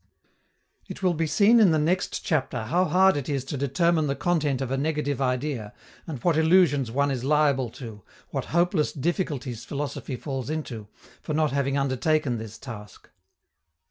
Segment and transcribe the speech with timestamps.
[0.87, 4.15] It will be seen in the next chapter how hard it is to determine the
[4.15, 5.75] content of a negative idea,
[6.07, 8.01] and what illusions one is liable to,
[8.31, 10.87] what hopeless difficulties philosophy falls into,
[11.21, 13.11] for not having undertaken this task.